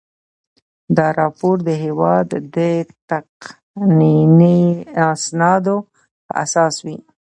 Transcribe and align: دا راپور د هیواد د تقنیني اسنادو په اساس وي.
دا 0.97 1.07
راپور 1.19 1.55
د 1.67 1.69
هیواد 1.83 2.27
د 2.55 2.57
تقنیني 3.09 4.59
اسنادو 5.11 5.77
په 6.25 6.31
اساس 6.43 6.75
وي. 6.85 6.97